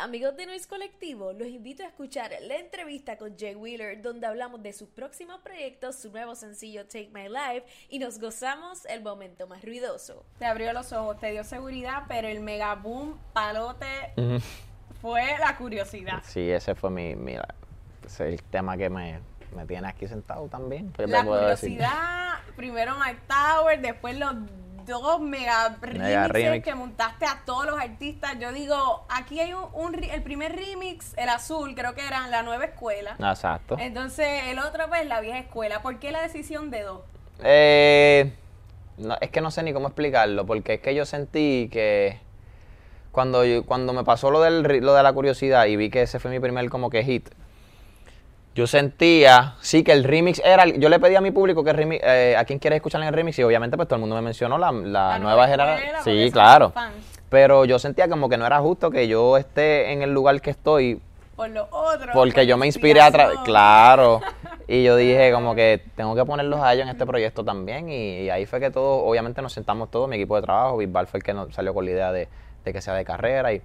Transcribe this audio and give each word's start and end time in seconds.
amigos 0.00 0.36
de 0.36 0.46
Noise 0.46 0.66
Colectivo, 0.66 1.32
los 1.32 1.46
invito 1.48 1.82
a 1.82 1.86
escuchar 1.86 2.30
la 2.42 2.56
entrevista 2.56 3.16
con 3.18 3.36
Jay 3.38 3.54
Wheeler, 3.54 4.00
donde 4.00 4.26
hablamos 4.26 4.62
de 4.62 4.72
sus 4.72 4.88
próximos 4.88 5.40
proyectos, 5.40 5.96
su 5.96 6.10
nuevo 6.10 6.34
sencillo 6.34 6.86
Take 6.86 7.10
My 7.12 7.28
Life 7.28 7.64
y 7.88 7.98
nos 7.98 8.18
gozamos 8.18 8.86
el 8.86 9.02
momento 9.02 9.46
más 9.46 9.62
ruidoso. 9.62 10.24
Te 10.38 10.46
abrió 10.46 10.72
los 10.72 10.92
ojos, 10.92 11.18
te 11.20 11.30
dio 11.32 11.44
seguridad, 11.44 12.04
pero 12.08 12.28
el 12.28 12.40
mega 12.40 12.74
boom 12.74 13.18
palote 13.32 13.86
fue 15.02 15.36
la 15.38 15.56
curiosidad. 15.56 16.22
Sí, 16.24 16.50
ese 16.50 16.74
fue 16.74 16.90
mi, 16.90 17.14
mi 17.14 17.34
ese 17.34 17.44
es 18.06 18.20
el 18.20 18.42
tema 18.44 18.76
que 18.76 18.88
me, 18.88 19.20
me 19.54 19.66
tiene 19.66 19.88
aquí 19.88 20.08
sentado 20.08 20.48
también. 20.48 20.92
¿Qué 20.92 21.04
te 21.04 21.08
La 21.08 21.22
decir? 21.22 21.30
curiosidad, 21.78 22.38
primero 22.56 22.94
Mike 22.98 23.20
Tower, 23.28 23.80
después 23.80 24.18
los 24.18 24.34
dos 24.86 25.20
mega, 25.20 25.76
Mega 25.82 26.28
remixes 26.28 26.28
remix. 26.32 26.64
que 26.64 26.74
montaste 26.74 27.24
a 27.26 27.42
todos 27.44 27.66
los 27.66 27.78
artistas. 27.80 28.38
Yo 28.38 28.52
digo, 28.52 29.04
aquí 29.08 29.40
hay 29.40 29.52
un, 29.54 30.02
el 30.02 30.22
primer 30.22 30.54
remix, 30.56 31.12
el 31.16 31.28
azul, 31.28 31.74
creo 31.74 31.94
que 31.94 32.06
era 32.06 32.26
la 32.28 32.42
nueva 32.42 32.64
escuela. 32.66 33.16
Exacto. 33.18 33.76
Entonces, 33.78 34.44
el 34.46 34.58
otro 34.58 34.88
pues 34.88 35.06
la 35.06 35.20
vieja 35.20 35.38
escuela. 35.38 35.82
¿Por 35.82 35.98
qué 35.98 36.10
la 36.12 36.22
decisión 36.22 36.70
de 36.70 36.82
dos? 36.82 37.00
Eh, 37.42 38.32
no, 38.98 39.16
es 39.20 39.30
que 39.30 39.40
no 39.40 39.50
sé 39.50 39.62
ni 39.62 39.72
cómo 39.72 39.88
explicarlo, 39.88 40.44
porque 40.46 40.74
es 40.74 40.80
que 40.80 40.94
yo 40.94 41.06
sentí 41.06 41.68
que 41.72 42.18
cuando, 43.12 43.44
yo- 43.44 43.64
cuando 43.64 43.92
me 43.92 44.04
pasó 44.04 44.30
lo, 44.30 44.40
del, 44.40 44.62
lo 44.62 44.94
de 44.94 45.02
la 45.02 45.12
curiosidad 45.12 45.66
y 45.66 45.76
vi 45.76 45.90
que 45.90 46.02
ese 46.02 46.18
fue 46.20 46.30
mi 46.30 46.38
primer 46.40 46.68
como 46.68 46.90
que 46.90 47.02
hit, 47.02 47.28
yo 48.54 48.66
sentía, 48.66 49.54
sí, 49.60 49.84
que 49.84 49.92
el 49.92 50.04
remix 50.04 50.40
era, 50.44 50.66
yo 50.66 50.88
le 50.88 50.98
pedí 50.98 51.14
a 51.14 51.20
mi 51.20 51.30
público 51.30 51.62
que 51.62 51.70
el 51.70 51.76
remix, 51.76 52.02
eh, 52.04 52.34
a 52.36 52.44
quién 52.44 52.58
quiere 52.58 52.76
escuchar 52.76 53.02
el 53.02 53.12
remix 53.12 53.38
y 53.38 53.42
obviamente 53.44 53.76
pues 53.76 53.88
todo 53.88 53.96
el 53.96 54.00
mundo 54.00 54.16
me 54.16 54.22
mencionó 54.22 54.58
la, 54.58 54.72
la 54.72 55.18
nueva 55.18 55.44
escuela, 55.44 55.78
generación. 55.78 56.16
Sí, 56.16 56.30
claro. 56.32 56.72
Pero 57.28 57.64
yo 57.64 57.78
sentía 57.78 58.08
como 58.08 58.28
que 58.28 58.36
no 58.36 58.44
era 58.46 58.58
justo 58.60 58.90
que 58.90 59.06
yo 59.06 59.36
esté 59.36 59.92
en 59.92 60.02
el 60.02 60.12
lugar 60.12 60.40
que 60.40 60.50
estoy 60.50 61.00
Por 61.36 61.48
lo 61.50 61.68
otro. 61.70 62.12
porque 62.12 62.40
por 62.40 62.42
yo 62.42 62.56
me 62.56 62.66
inspiré 62.66 63.00
a 63.00 63.10
través, 63.12 63.38
claro. 63.44 64.20
Y 64.66 64.82
yo 64.82 64.96
dije 64.96 65.30
como 65.32 65.54
que 65.54 65.84
tengo 65.94 66.16
que 66.16 66.24
ponerlos 66.24 66.60
a 66.60 66.72
ellos 66.74 66.82
en 66.82 66.88
este 66.88 67.06
proyecto 67.06 67.44
también. 67.44 67.88
Y, 67.88 68.22
y 68.22 68.30
ahí 68.30 68.46
fue 68.46 68.58
que 68.58 68.72
todos, 68.72 69.02
obviamente 69.08 69.40
nos 69.42 69.52
sentamos 69.52 69.92
todos, 69.92 70.08
mi 70.08 70.16
equipo 70.16 70.34
de 70.34 70.42
trabajo, 70.42 70.76
Bisbal 70.78 71.06
fue 71.06 71.18
el 71.18 71.24
que 71.24 71.32
nos 71.32 71.54
salió 71.54 71.72
con 71.72 71.84
la 71.84 71.92
idea 71.92 72.10
de, 72.12 72.26
de 72.64 72.72
que 72.72 72.82
sea 72.82 72.94
de 72.94 73.04
carrera. 73.04 73.52
Y 73.52 73.62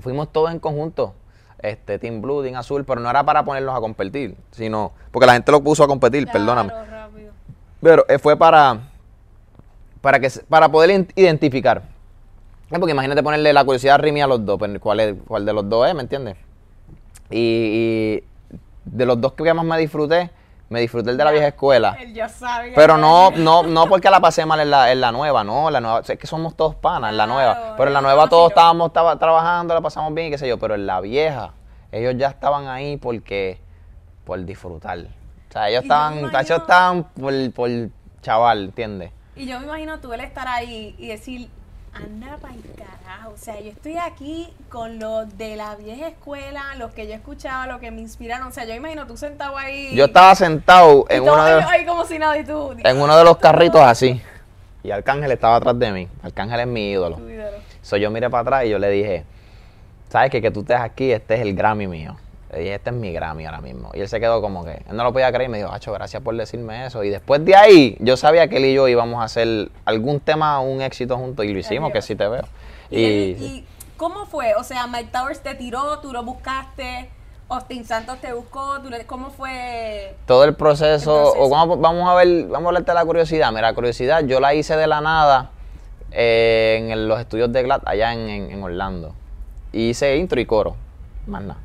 fuimos 0.00 0.30
todos 0.30 0.50
en 0.50 0.58
conjunto, 0.58 1.14
este 1.62 1.98
Team 1.98 2.20
Blue, 2.20 2.42
Team 2.42 2.56
Azul, 2.56 2.84
pero 2.84 3.00
no 3.00 3.08
era 3.08 3.24
para 3.24 3.44
ponerlos 3.44 3.74
a 3.74 3.80
competir, 3.80 4.36
sino, 4.50 4.92
porque 5.10 5.26
la 5.26 5.34
gente 5.34 5.50
lo 5.52 5.62
puso 5.62 5.84
a 5.84 5.86
competir, 5.86 6.24
Claro, 6.24 6.38
perdóname. 6.38 6.72
rápido. 6.90 7.32
Pero 7.80 8.04
eh, 8.08 8.18
fue 8.18 8.36
para, 8.36 8.80
para, 10.00 10.20
que, 10.20 10.28
para 10.48 10.68
poder 10.70 11.06
identificar. 11.14 11.82
Eh, 12.70 12.78
Porque 12.78 12.92
imagínate 12.92 13.22
ponerle 13.22 13.52
la 13.52 13.64
curiosidad 13.64 13.98
Rimi 14.00 14.22
a 14.22 14.26
los 14.26 14.44
dos, 14.44 14.58
pues, 14.58 14.78
¿cuál, 14.78 15.00
es, 15.00 15.14
cuál 15.26 15.44
de 15.44 15.52
los 15.52 15.68
dos 15.68 15.88
es, 15.88 15.94
¿me 15.94 16.02
entiendes? 16.02 16.36
Y, 17.30 17.38
y 17.38 18.24
de 18.84 19.06
los 19.06 19.20
dos 19.20 19.32
que 19.32 19.52
más 19.54 19.64
me 19.64 19.78
disfruté, 19.78 20.30
me 20.72 20.80
disfruté 20.80 21.10
el 21.10 21.16
de 21.18 21.24
la 21.24 21.30
vieja 21.30 21.48
escuela. 21.48 21.96
Él 22.00 22.14
ya 22.14 22.28
sabe. 22.28 22.72
Pero 22.74 22.96
no, 22.96 23.30
no, 23.30 23.62
no 23.62 23.86
porque 23.86 24.08
la 24.08 24.20
pasé 24.20 24.46
mal 24.46 24.58
en 24.60 24.70
la, 24.70 24.90
en 24.90 25.00
la 25.02 25.12
nueva, 25.12 25.44
no, 25.44 25.70
la 25.70 25.80
nueva, 25.80 26.00
es 26.00 26.18
que 26.18 26.26
somos 26.26 26.56
todos 26.56 26.74
panas 26.74 27.10
en 27.10 27.18
la 27.18 27.26
nueva. 27.26 27.54
Claro, 27.54 27.74
Pero 27.76 27.88
en 27.88 27.94
la 27.94 28.00
nueva 28.00 28.28
todos 28.28 28.50
estábamos 28.50 28.88
estaba, 28.88 29.16
trabajando, 29.18 29.74
la 29.74 29.82
pasamos 29.82 30.14
bien 30.14 30.28
y 30.28 30.30
qué 30.30 30.38
sé 30.38 30.48
yo, 30.48 30.58
pero 30.58 30.74
en 30.74 30.86
la 30.86 31.00
vieja, 31.02 31.52
ellos 31.92 32.14
ya 32.16 32.28
estaban 32.28 32.68
ahí 32.68 32.96
porque, 32.96 33.60
por 34.24 34.42
disfrutar. 34.44 34.98
O 34.98 35.52
sea, 35.52 35.68
ellos 35.68 35.82
Y 35.82 35.84
estaban, 35.84 36.18
imagino- 36.18 36.40
ellos 36.40 36.58
estaban 36.62 37.04
por, 37.04 37.52
por 37.52 37.70
chaval, 38.22 38.64
¿entiendes? 38.64 39.12
Y 39.36 39.46
yo 39.46 39.58
me 39.60 39.66
imagino 39.66 39.98
tú 40.00 40.12
el 40.14 40.20
estar 40.22 40.48
ahí 40.48 40.94
y 40.98 41.08
decir, 41.08 41.50
anda 41.94 42.36
para 42.40 42.54
el 42.54 42.62
carajo. 42.74 43.30
O 43.34 43.36
sea, 43.36 43.60
yo 43.60 43.70
estoy 43.70 43.96
aquí 43.98 44.52
con 44.68 44.98
los 44.98 45.36
de 45.36 45.56
la 45.56 45.76
vieja 45.76 46.08
escuela, 46.08 46.74
los 46.76 46.92
que 46.92 47.06
yo 47.06 47.14
escuchaba, 47.14 47.66
los 47.66 47.80
que 47.80 47.90
me 47.90 48.00
inspiraron. 48.00 48.48
O 48.48 48.52
sea, 48.52 48.64
yo 48.64 48.74
imagino 48.74 49.06
tú 49.06 49.16
sentado 49.16 49.56
ahí. 49.56 49.94
Yo 49.94 50.06
estaba 50.06 50.34
sentado 50.34 51.06
en 51.08 51.22
uno 51.22 51.44
de 51.44 51.56
los, 51.56 51.64
ahí 51.64 51.84
como 51.84 52.04
si 52.04 52.18
nada 52.18 52.38
y 52.38 52.44
tú. 52.44 52.74
en 52.76 53.00
uno 53.00 53.16
de 53.16 53.24
los 53.24 53.36
carritos 53.38 53.80
así. 53.80 54.20
Y 54.82 54.90
Arcángel 54.90 55.30
estaba 55.30 55.56
atrás 55.56 55.78
de 55.78 55.92
mí. 55.92 56.08
Arcángel 56.22 56.60
es 56.60 56.66
mi 56.66 56.90
ídolo. 56.90 57.18
Ídolo. 57.28 57.58
So, 57.82 57.96
yo 57.96 58.10
miré 58.10 58.30
para 58.30 58.42
atrás 58.42 58.64
y 58.64 58.70
yo 58.70 58.78
le 58.78 58.90
dije, 58.90 59.24
¿sabes 60.08 60.30
qué? 60.30 60.42
Que 60.42 60.50
tú 60.50 60.60
estés 60.60 60.80
aquí, 60.80 61.12
este 61.12 61.34
es 61.34 61.40
el 61.40 61.54
Grammy 61.54 61.86
mío. 61.86 62.16
Le 62.52 62.58
dije, 62.58 62.74
este 62.74 62.90
es 62.90 62.96
mi 62.96 63.12
Grammy 63.12 63.46
ahora 63.46 63.60
mismo. 63.62 63.90
Y 63.94 64.00
él 64.00 64.08
se 64.08 64.20
quedó 64.20 64.42
como 64.42 64.62
que, 64.64 64.72
él 64.72 64.94
no 64.96 65.04
lo 65.04 65.12
podía 65.12 65.32
creer 65.32 65.48
y 65.48 65.52
me 65.52 65.58
dijo, 65.58 65.72
Hacho, 65.72 65.90
gracias 65.92 66.22
por 66.22 66.36
decirme 66.36 66.84
eso. 66.86 67.02
Y 67.02 67.08
después 67.10 67.42
de 67.44 67.56
ahí, 67.56 67.96
yo 67.98 68.16
sabía 68.18 68.46
que 68.48 68.58
él 68.58 68.66
y 68.66 68.74
yo 68.74 68.86
íbamos 68.88 69.20
a 69.22 69.24
hacer 69.24 69.70
algún 69.86 70.20
tema, 70.20 70.60
un 70.60 70.82
éxito 70.82 71.16
juntos. 71.16 71.44
Y 71.46 71.52
lo 71.52 71.58
hicimos, 71.58 71.90
que 71.92 72.02
sí 72.02 72.14
te 72.14 72.28
veo. 72.28 72.44
Y, 72.90 73.00
Y, 73.00 73.04
él- 73.04 73.36
y 73.42 73.66
cómo 73.96 74.26
fue? 74.26 74.54
O 74.54 74.64
sea, 74.64 74.86
Mike 74.86 75.08
Towers 75.12 75.40
te 75.40 75.54
tiró, 75.54 75.98
tú 76.00 76.12
lo 76.12 76.22
buscaste, 76.24 77.08
Austin 77.48 77.84
Santos 77.86 78.18
te 78.20 78.32
buscó, 78.34 78.80
tú 78.82 78.90
le- 78.90 79.06
¿cómo 79.06 79.30
fue? 79.30 80.14
todo 80.26 80.44
el 80.44 80.54
proceso, 80.54 81.16
El 81.16 81.22
proceso. 81.22 81.44
o 81.44 81.48
vamos, 81.48 81.80
vamos 81.80 82.08
a 82.10 82.14
ver, 82.16 82.44
vamos 82.48 82.64
a 82.66 82.68
hablarte 82.68 82.90
de 82.90 82.94
la 82.94 83.04
curiosidad. 83.06 83.48
Mira, 83.50 83.62
la 83.62 83.74
curiosidad 83.74 84.22
yo 84.24 84.40
la 84.40 84.54
hice 84.54 84.76
de 84.76 84.86
la 84.86 85.00
nada 85.00 85.50
eh, 86.10 86.86
en 86.90 87.08
los 87.08 87.18
estudios 87.18 87.50
de 87.50 87.62
GLAD 87.62 87.80
allá 87.86 88.12
en, 88.12 88.28
en- 88.28 88.50
en 88.50 88.62
Orlando. 88.62 89.14
Y 89.72 89.88
hice 89.90 90.16
intro 90.18 90.38
y 90.40 90.44
coro, 90.44 90.76
más 91.26 91.42
nada. 91.42 91.60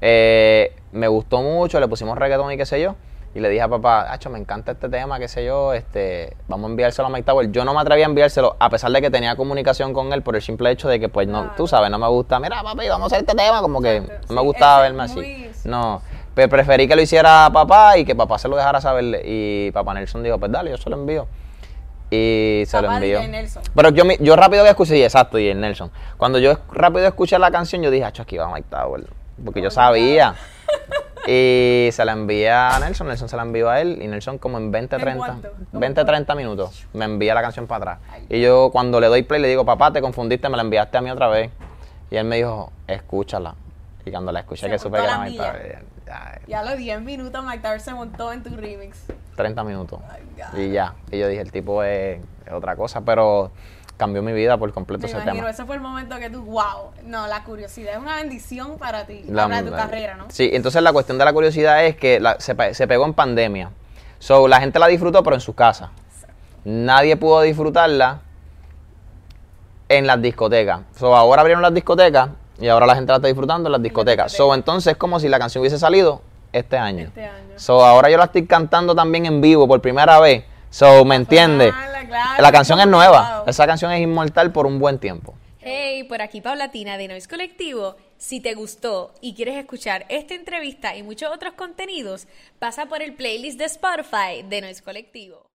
Eh, 0.00 0.74
me 0.92 1.08
gustó 1.08 1.42
mucho, 1.42 1.80
le 1.80 1.88
pusimos 1.88 2.16
reggaetón 2.18 2.52
y 2.52 2.56
qué 2.56 2.66
sé 2.66 2.80
yo. 2.80 2.94
Y 3.34 3.40
le 3.40 3.50
dije 3.50 3.60
a 3.62 3.68
papá, 3.68 4.10
Hacho, 4.10 4.30
me 4.30 4.38
encanta 4.38 4.72
este 4.72 4.88
tema, 4.88 5.18
qué 5.18 5.28
sé 5.28 5.44
yo, 5.44 5.74
este, 5.74 6.34
vamos 6.48 6.68
a 6.68 6.70
enviárselo 6.70 7.06
a 7.08 7.10
Mike 7.10 7.24
Tower. 7.24 7.52
Yo 7.52 7.64
no 7.64 7.74
me 7.74 7.80
atreví 7.80 8.02
a 8.02 8.06
enviárselo, 8.06 8.56
a 8.58 8.70
pesar 8.70 8.90
de 8.90 9.02
que 9.02 9.10
tenía 9.10 9.36
comunicación 9.36 9.92
con 9.92 10.12
él, 10.14 10.22
por 10.22 10.34
el 10.34 10.42
simple 10.42 10.70
hecho 10.70 10.88
de 10.88 10.98
que, 10.98 11.08
pues, 11.10 11.28
no, 11.28 11.40
Claro. 11.42 11.54
tú 11.56 11.66
sabes, 11.68 11.90
no 11.90 11.98
me 11.98 12.08
gusta, 12.08 12.40
mira, 12.40 12.62
papi, 12.62 12.88
vamos 12.88 13.12
a 13.12 13.16
hacer 13.16 13.26
este 13.28 13.36
tema, 13.36 13.60
como 13.60 13.82
que 13.82 13.96
Exacto, 13.98 14.26
no 14.30 14.34
me 14.36 14.40
sí, 14.40 14.46
gustaba 14.46 14.80
verme 14.80 15.02
así. 15.02 15.14
muy- 15.16 15.50
No, 15.64 16.00
pero 16.34 16.48
preferí 16.48 16.88
que 16.88 16.96
lo 16.96 17.02
hiciera 17.02 17.50
papá 17.52 17.98
y 17.98 18.04
que 18.06 18.16
papá 18.16 18.38
se 18.38 18.48
lo 18.48 18.56
dejara 18.56 18.80
saber. 18.80 19.20
Y 19.24 19.70
papá 19.72 19.92
Nelson 19.94 20.22
dijo, 20.22 20.38
pues 20.38 20.50
dale, 20.50 20.70
yo 20.70 20.78
se 20.78 20.88
lo 20.88 20.96
envío. 20.96 21.26
Y 22.10 22.62
se 22.66 22.80
lo 22.80 22.90
envió. 22.90 23.20
Pero 23.76 23.90
yo, 23.90 24.04
yo 24.20 24.36
rápido 24.36 24.64
que 24.64 24.70
escuché, 24.70 24.94
sí, 24.94 25.02
exacto, 25.04 25.38
y 25.38 25.48
el 25.48 25.60
Nelson. 25.60 25.90
Cuando 26.16 26.38
yo 26.38 26.54
rápido 26.72 27.06
escuché 27.06 27.38
la 27.38 27.50
canción, 27.50 27.82
yo 27.82 27.90
dije, 27.90 28.04
acho, 28.06 28.22
aquí 28.22 28.38
va 28.38 28.48
Mike 28.48 28.68
Tower. 28.70 29.04
Porque 29.44 29.62
yo 29.62 29.70
sabía. 29.70 30.34
Y 31.26 31.90
se 31.92 32.04
la 32.06 32.12
envié 32.12 32.50
a 32.50 32.78
Nelson, 32.80 33.06
Nelson 33.06 33.28
se 33.28 33.36
la 33.36 33.42
envió 33.42 33.68
a 33.68 33.82
él, 33.82 33.98
y 34.00 34.06
Nelson 34.06 34.38
como 34.38 34.56
en 34.56 34.70
20, 34.70 34.96
¿En 34.96 35.02
30, 35.02 35.18
cuánto? 35.18 35.50
¿Cómo 35.50 35.80
20, 35.80 36.00
fue? 36.00 36.06
30 36.06 36.34
minutos 36.34 36.86
me 36.94 37.04
envía 37.04 37.34
la 37.34 37.42
canción 37.42 37.66
para 37.66 37.92
atrás. 37.92 38.24
Y 38.30 38.40
yo 38.40 38.70
cuando 38.72 38.98
le 38.98 39.08
doy 39.08 39.24
play 39.24 39.42
le 39.42 39.48
digo, 39.48 39.66
papá, 39.66 39.92
te 39.92 40.00
confundiste, 40.00 40.48
me 40.48 40.56
la 40.56 40.62
enviaste 40.62 40.96
a 40.96 41.02
mí 41.02 41.10
otra 41.10 41.28
vez. 41.28 41.50
Y 42.10 42.16
él 42.16 42.24
me 42.24 42.36
dijo, 42.36 42.72
escúchala. 42.86 43.54
Y 44.06 44.10
cuando 44.10 44.32
la 44.32 44.40
escuché 44.40 44.62
Se 44.62 44.70
que 44.70 44.78
supe 44.78 44.96
que 44.96 45.04
era 45.04 45.18
Mike. 45.18 45.36
Tower, 45.36 45.84
ya, 46.46 46.60
a 46.60 46.64
los 46.64 46.78
10 46.78 47.02
minutos 47.02 47.44
Mike 47.44 47.58
Towers 47.58 47.82
se 47.82 47.92
montó 47.92 48.32
en 48.32 48.42
tu 48.42 48.56
remix. 48.56 49.04
30 49.36 49.64
minutos. 49.64 50.00
Y 50.56 50.70
ya. 50.70 50.94
Y 51.10 51.18
yo 51.18 51.28
dije, 51.28 51.42
el 51.42 51.52
tipo 51.52 51.82
es, 51.82 52.20
es 52.46 52.52
otra 52.52 52.74
cosa, 52.76 53.02
pero 53.02 53.50
cambió 53.98 54.22
mi 54.22 54.32
vida 54.32 54.56
por 54.56 54.72
completo 54.72 55.02
Me 55.02 55.08
ese 55.08 55.16
imagino, 55.16 55.34
tema. 55.34 55.50
ese 55.50 55.64
fue 55.66 55.74
el 55.76 55.82
momento 55.82 56.16
que 56.18 56.30
tú, 56.30 56.42
wow, 56.44 56.92
no, 57.04 57.26
la 57.26 57.44
curiosidad 57.44 57.92
es 57.92 57.98
una 57.98 58.16
bendición 58.16 58.78
para 58.78 59.04
ti, 59.04 59.24
La- 59.28 59.46
para 59.48 59.62
tu 59.62 59.70
la- 59.70 59.76
carrera, 59.76 60.14
¿no? 60.14 60.26
Sí, 60.30 60.48
entonces 60.52 60.80
la 60.82 60.92
cuestión 60.92 61.18
de 61.18 61.24
la 61.26 61.32
curiosidad 61.34 61.84
es 61.84 61.96
que 61.96 62.18
la- 62.20 62.40
se, 62.40 62.54
pe- 62.54 62.72
se 62.72 62.86
pegó 62.88 63.04
en 63.04 63.12
pandemia. 63.12 63.70
So, 64.20 64.48
la 64.48 64.60
gente 64.60 64.78
la 64.78 64.86
disfrutó, 64.86 65.22
pero 65.22 65.34
en 65.36 65.40
su 65.40 65.54
casa. 65.54 65.90
Nadie 66.64 67.16
pudo 67.16 67.42
disfrutarla 67.42 68.20
en 69.88 70.06
las 70.06 70.20
discotecas. 70.20 70.80
So, 70.98 71.14
ahora 71.16 71.40
abrieron 71.40 71.62
las 71.62 71.72
discotecas 71.74 72.30
y 72.60 72.68
ahora 72.68 72.86
la 72.86 72.94
gente 72.94 73.10
la 73.12 73.16
está 73.16 73.28
disfrutando 73.28 73.68
en 73.68 73.72
las 73.72 73.82
discotecas. 73.82 74.32
So, 74.32 74.54
entonces 74.54 74.92
es 74.92 74.96
como 74.96 75.18
si 75.20 75.28
la 75.28 75.38
canción 75.38 75.60
hubiese 75.62 75.78
salido 75.78 76.20
este 76.52 76.76
año. 76.76 77.04
Este 77.04 77.24
año. 77.24 77.54
So, 77.56 77.84
ahora 77.84 78.10
yo 78.10 78.18
la 78.18 78.24
estoy 78.24 78.46
cantando 78.46 78.94
también 78.94 79.26
en 79.26 79.40
vivo 79.40 79.66
por 79.66 79.80
primera 79.80 80.20
vez. 80.20 80.44
So, 80.70 81.04
¿me 81.04 81.14
entiendes? 81.16 81.72
Claro, 82.08 82.42
La 82.42 82.50
canción 82.52 82.80
es 82.80 82.86
nueva. 82.86 83.38
wow. 83.40 83.48
Esa 83.48 83.66
canción 83.66 83.92
es 83.92 84.00
inmortal 84.00 84.50
por 84.52 84.66
un 84.66 84.78
buen 84.78 84.98
tiempo. 84.98 85.34
Hey, 85.60 86.04
por 86.04 86.22
aquí 86.22 86.40
Paulatina 86.40 86.96
de 86.96 87.08
Noise 87.08 87.28
Colectivo. 87.28 87.96
Si 88.16 88.40
te 88.40 88.54
gustó 88.54 89.12
y 89.20 89.34
quieres 89.34 89.56
escuchar 89.56 90.06
esta 90.08 90.34
entrevista 90.34 90.96
y 90.96 91.02
muchos 91.02 91.30
otros 91.32 91.52
contenidos, 91.54 92.26
pasa 92.58 92.86
por 92.86 93.02
el 93.02 93.12
playlist 93.14 93.58
de 93.58 93.66
Spotify 93.66 94.42
de 94.48 94.60
Noise 94.62 94.82
Colectivo. 94.82 95.44